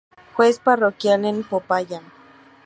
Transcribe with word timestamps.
Juez 0.35 0.57
parroquial 0.57 1.25
en 1.25 1.43
Popayán. 1.43 2.01